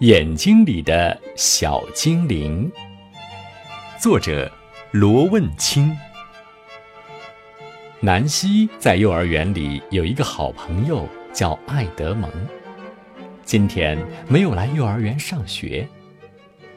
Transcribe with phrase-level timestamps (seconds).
[0.00, 2.72] 眼睛里的小精灵，
[4.00, 4.50] 作者
[4.92, 5.94] 罗问清。
[8.00, 12.30] 南希在幼儿园里有一个好朋友叫爱德蒙，
[13.44, 15.86] 今天没有来幼儿园上学。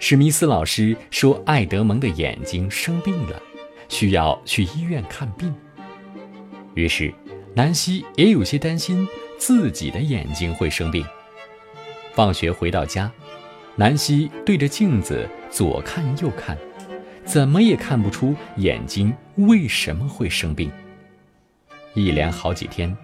[0.00, 3.40] 史密斯老师说，爱德蒙的眼睛生病了，
[3.88, 5.54] 需要去医院看病。
[6.74, 7.14] 于是，
[7.54, 9.06] 南希也有些担心
[9.38, 11.06] 自己的眼睛会生病。
[12.14, 13.10] 放学回到家，
[13.76, 16.56] 南希对着镜子左看右看，
[17.24, 20.70] 怎么也看不出眼睛为什么会生病。
[21.94, 22.96] 一连好几天，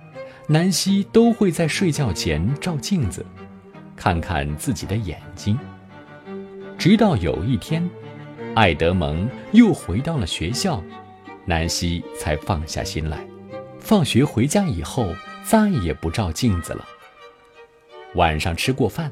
[0.46, 3.26] 南希都会在睡觉前照镜子，
[3.96, 5.58] 看看自己的眼睛。
[6.78, 7.88] 直到有一天，
[8.54, 10.82] 爱德蒙又回到了学校，
[11.44, 13.18] 南希才放下心来。
[13.80, 16.84] 放学回家以后，再也不照镜子了。
[18.14, 19.10] 晚上吃过饭，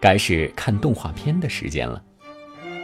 [0.00, 2.02] 该是看动画片的时间了。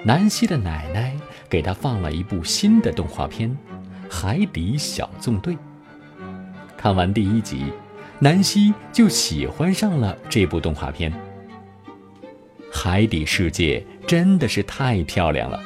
[0.05, 1.17] 南希的奶奶
[1.48, 3.51] 给她放了一部新的动画片
[4.09, 5.55] 《海底小纵队》。
[6.77, 7.73] 看完第一集，
[8.20, 11.12] 南希就喜欢上了这部动画片。
[12.73, 15.61] 海底世界真的是太漂亮了，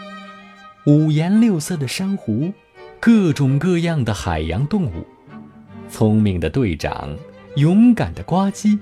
[0.86, 2.50] 五颜六色的珊瑚，
[2.98, 5.06] 各种各样的海洋动物，
[5.90, 7.14] 聪明的队长，
[7.56, 8.78] 勇敢的呱唧。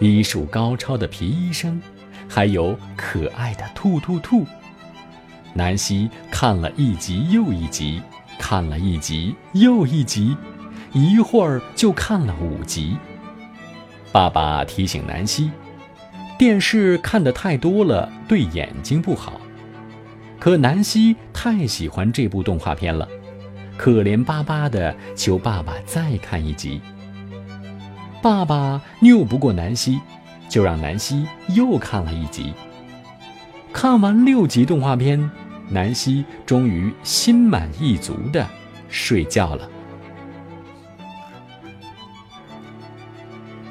[0.00, 1.80] 医术高超的皮医生，
[2.26, 4.46] 还有可爱的兔兔兔。
[5.52, 8.00] 南希看了一集又一集，
[8.38, 10.34] 看了一集又一集，
[10.92, 12.96] 一会儿就看了五集。
[14.10, 15.50] 爸爸提醒南希，
[16.38, 19.38] 电视看得太多了，对眼睛不好。
[20.38, 23.06] 可南希太喜欢这部动画片了，
[23.76, 26.80] 可怜巴巴的求爸爸再看一集。
[28.22, 29.98] 爸爸拗不过南希，
[30.48, 32.52] 就让南希又看了一集。
[33.72, 35.30] 看完六集动画片，
[35.68, 38.46] 南希终于心满意足的
[38.88, 39.68] 睡觉了。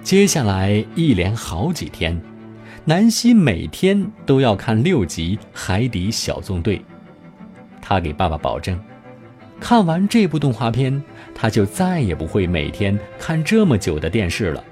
[0.02, 2.20] 接下来一连好几天，
[2.86, 6.80] 南希每天都要看六集《海底小纵队》。
[7.80, 8.80] 他给爸爸保证。
[9.60, 11.02] 看完这部动画片，
[11.36, 14.64] 他就再也不会每天看这么久的电视了。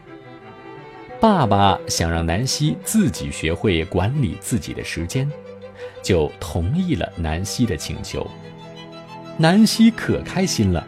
[1.19, 5.29] 爸爸想让南希自己学会管理自己的时间，
[6.01, 8.29] 就同意了南希的请求。
[9.37, 10.85] 南希可开心了，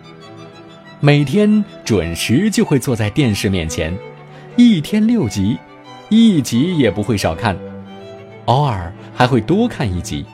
[0.99, 3.95] 每天准时就会坐在电视面前，
[4.55, 5.57] 一天六集，
[6.09, 7.57] 一集也不会少看，
[8.45, 10.23] 偶尔还会多看一集。《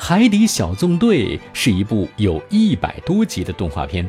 [0.00, 4.08] 海底小纵队》是一部有一百多集的动画片，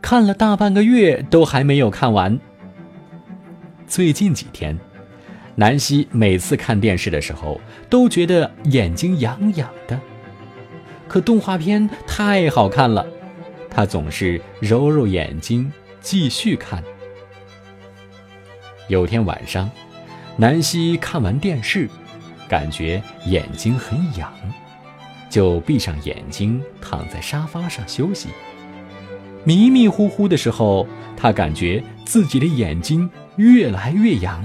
[0.00, 2.38] 看了大半个月都还没有看完。
[3.86, 4.78] 最近几天，
[5.56, 10.00] 南希每次看电视的时候都觉得眼睛痒痒的，
[11.08, 13.04] 可动画片太好看了，
[13.68, 16.82] 她总是揉揉眼睛继续看。
[18.86, 19.68] 有天晚上，
[20.36, 21.88] 南希看完电视，
[22.48, 24.32] 感觉眼睛很痒。
[25.28, 28.28] 就闭上眼睛，躺在沙发上休息。
[29.44, 34.44] 迷迷糊糊的时候，他感觉自己的眼睛越来越痒，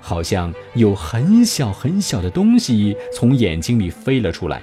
[0.00, 4.62] 好像有很小很小的东西从眼睛里飞了出来。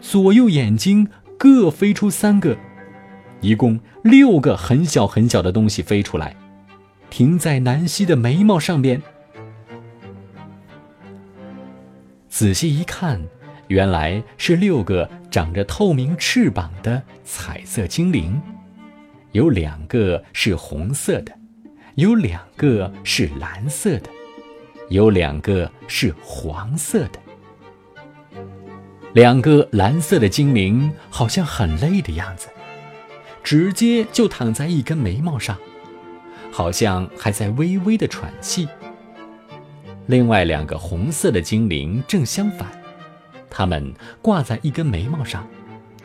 [0.00, 1.08] 左右眼睛
[1.38, 2.56] 各飞出三个，
[3.40, 6.34] 一共六个很小很小的东西飞出来，
[7.10, 9.00] 停在南希的眉毛上边。
[12.28, 13.20] 仔细一看。
[13.68, 18.40] 原来是六个长着透明翅膀的彩色精灵，
[19.32, 21.32] 有两个是红色的，
[21.94, 24.10] 有两个是蓝色的，
[24.90, 27.18] 有两个是黄色的。
[29.14, 32.48] 两个蓝色的精灵好像很累的样子，
[33.42, 35.56] 直接就躺在一根眉毛上，
[36.50, 38.68] 好像还在微微的喘气。
[40.06, 42.81] 另外两个红色的精灵正相反。
[43.54, 45.46] 它们挂在一根眉毛上，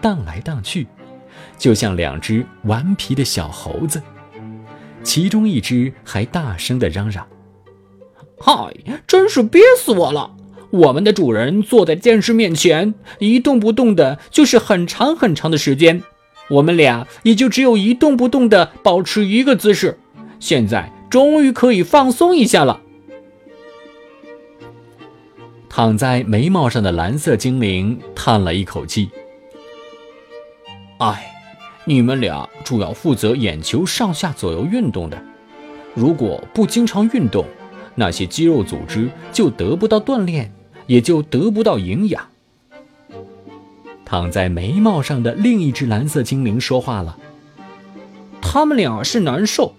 [0.01, 0.85] 荡来荡去，
[1.57, 4.01] 就像两只顽皮的小猴子。
[5.01, 7.25] 其中一只还大声地嚷嚷
[8.37, 8.53] ：“嗨，
[9.07, 10.35] 真是憋死我了！
[10.71, 16.03] 我们的主人坐在电视面前一动不动的，就是很长很长的时间。
[16.49, 19.97] 我们俩也就只有一动不动的保持一个姿势。
[20.41, 22.81] 现在终于可以放松一下了。”
[25.77, 29.11] 躺在眉毛上的蓝色精灵叹了一口气
[30.97, 31.31] ：“哎，
[31.85, 35.21] 你们俩主要负责眼球上下左右运动的，
[35.93, 37.45] 如果不经常运动，
[37.93, 40.51] 那些肌肉组织就得不到锻炼，
[40.87, 42.25] 也就得不到营养。
[44.03, 47.19] 躺在眉毛上的另一只蓝色精灵说话了
[48.41, 49.75] ：“他们俩是难受，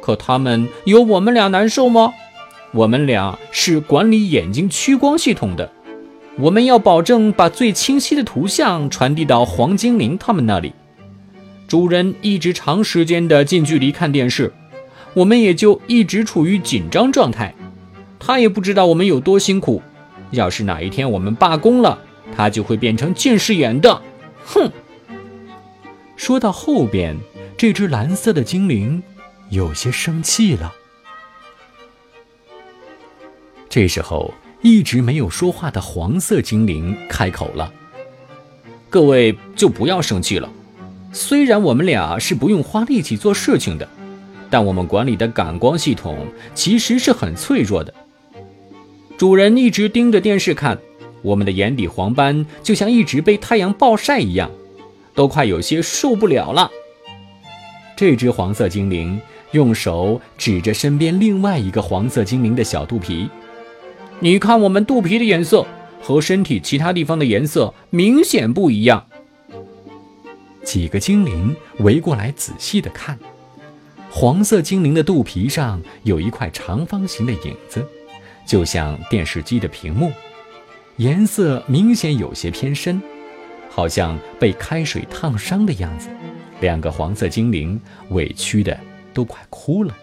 [0.00, 2.14] 可他们有我们俩难受吗？
[2.72, 5.72] 我们俩是管理眼睛屈光系统的，
[6.38, 10.72] 我们要保证把最清晰的图像传递到黄精灵他们那里。
[11.66, 14.52] 主人一直长时间的近距离看电视，
[15.14, 17.54] 我们也就一直处于紧张状态。
[18.18, 19.82] 他也不知道我们有多辛苦。
[20.30, 21.98] 要是哪一天我们罢工了，”
[22.36, 24.00] 他就会变成近视眼的，
[24.44, 24.70] 哼！
[26.14, 27.16] 说到后边，
[27.56, 29.02] 这只蓝色的精灵
[29.48, 30.72] 有些生气了。
[33.70, 37.72] 这时候，一直没有说话的黄色精灵开口了
[38.90, 40.50] ：“各位就不要生气了。
[41.12, 43.88] 虽然我们俩是不用花力气做事情的，
[44.50, 47.94] 但我们管理的感光系统其实是很脆弱的。
[49.16, 50.76] 主人一直盯着电视看。”
[51.22, 54.50] 我们的眼底黄斑就像一直被太阳暴晒一样，
[55.14, 56.70] 都快有些受不了了。
[57.94, 59.20] 这只黄色精灵
[59.50, 63.28] 用手指着身边另外一个黄色精灵的小肚皮
[64.22, 65.66] ：“你看，我们肚皮的颜色
[66.02, 69.06] 和身体其他地方的颜色明显不一样。”
[70.62, 73.18] 几个精灵围过来仔细的看，
[74.10, 77.82] 黄色精灵的肚皮上有一块长方形的影子，
[78.46, 80.12] 就像电视机的屏幕。
[80.98, 83.00] 颜色明显有些偏深，
[83.70, 86.10] 好像被开水烫伤的样子。
[86.60, 87.80] 两个黄色精灵
[88.10, 88.78] 委屈的
[89.14, 89.96] 都快哭了。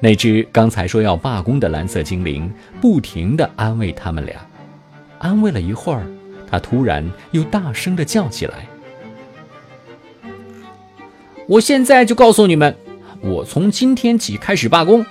[0.00, 2.48] 那只刚才说要罢工的蓝色精灵
[2.80, 4.36] 不停地安慰他们俩，
[5.18, 6.06] 安慰了一会儿，
[6.48, 8.68] 他突然又大声地叫起来
[11.48, 12.76] ：“我现在就告诉你们，
[13.20, 15.04] 我从今天起开始罢工，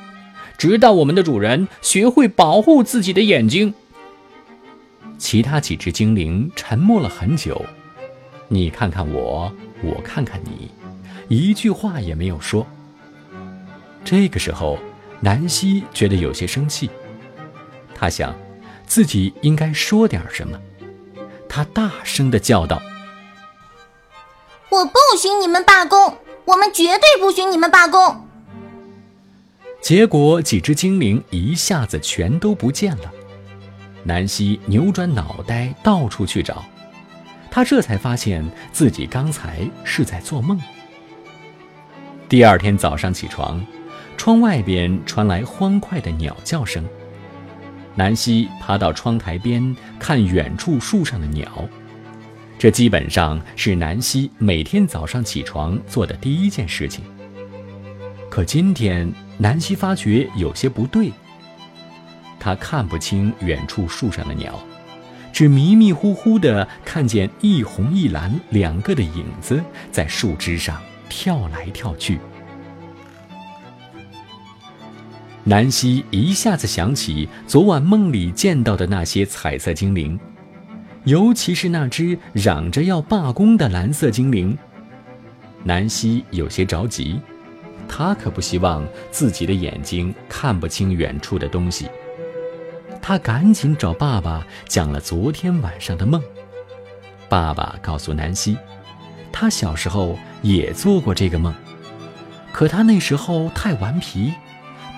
[0.57, 3.73] 直到我们的主人学会保护自己的眼睛。”
[5.19, 7.65] 其他几只精灵沉默了很久，
[8.47, 9.51] 你看看我，
[9.81, 10.69] 我看看你，
[11.27, 12.65] 一句话也没有说。
[14.09, 14.79] 这个时候，
[15.19, 16.89] 南希觉得有些生气，
[17.93, 18.33] 他想，
[18.85, 20.57] 自己应该说点什么。
[21.49, 22.81] 他大声地叫道
[24.71, 26.17] ：“我不许你们罢工！
[26.45, 28.25] 我们绝对不许你们罢工！”
[29.83, 33.11] 结果，几只精灵一下子全都不见了。
[34.03, 36.63] 南希扭转脑袋，到处去找，
[37.51, 40.57] 他这才发现自己刚才是在做梦。
[42.29, 43.61] 第二天早上起床，
[44.17, 46.83] 窗外边传来欢快的鸟叫声。
[47.95, 51.47] 南希爬到窗台边看远处树上的鸟，
[52.59, 57.03] 这基本上是南希每天早上起床做的第一件事情。
[58.29, 61.11] 可今天，南希发觉有些不对。
[62.39, 64.59] 他看不清远处树上的鸟，
[65.33, 70.79] 只迷迷糊糊地看见一红一蓝两个的影子在树枝上
[71.09, 72.19] 跳来跳去。
[75.47, 80.19] 南希一下子想起昨晚梦里见到的那些彩色精灵，
[81.05, 84.57] 尤其是那只嚷着要罢工的蓝色精灵。
[85.63, 87.17] 南希有些着急，
[87.87, 91.87] 他可不希望自己的眼睛看不清远处的东西。
[93.01, 96.21] 他赶紧找爸爸讲了昨天晚上的梦。
[97.29, 98.57] 爸爸告诉南希，
[99.31, 101.55] 他小时候也做过这个梦，
[102.51, 104.33] 可他那时候太顽皮，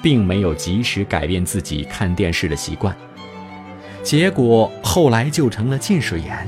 [0.01, 2.96] 并没有及时改变自己看电视的习惯，
[4.03, 6.48] 结果后来就成了近视眼，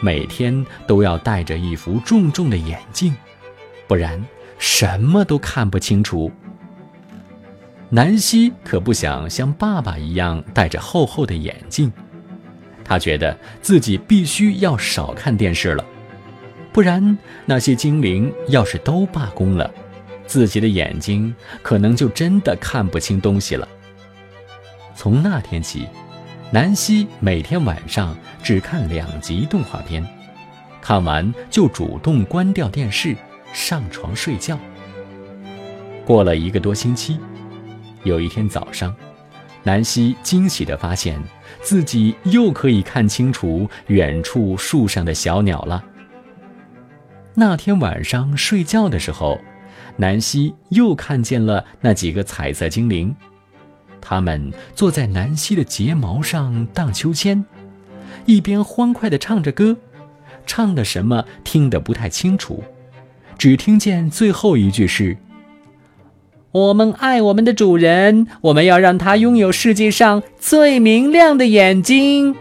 [0.00, 3.14] 每天都要戴着一副重重的眼镜，
[3.86, 4.24] 不然
[4.58, 6.30] 什么都看不清楚。
[7.90, 11.92] 南希可不想像爸爸一样戴着厚厚的眼镜，
[12.84, 15.84] 他觉得自己必须要少看电视了，
[16.72, 19.68] 不然那些精灵要是都罢工了，
[20.30, 23.66] 自己的眼睛可能就真的看不清东西了。
[24.94, 25.88] 从那天起，
[26.52, 30.06] 南希每天晚上只看两集动画片，
[30.80, 33.16] 看完就主动关掉电视，
[33.52, 34.56] 上床睡觉。
[36.06, 37.18] 过了一个多星期。
[38.04, 38.94] 有一天早上，
[39.64, 41.20] 南希惊喜地发现
[41.60, 45.84] 自己又可以看清楚远处树上的小鸟了。
[47.34, 49.40] 那天晚上睡觉的时候，
[50.00, 53.14] 南希又看见了那几个彩色精灵，
[54.00, 57.44] 他们坐在南希的睫毛上荡秋千，
[58.24, 59.76] 一边欢快地唱着歌，
[60.46, 62.64] 唱的什么听得不太清楚，
[63.36, 65.18] 只听见最后一句是。
[66.52, 72.34] 我们爱我们的主人，我们要让他拥有世界上最明亮的眼睛。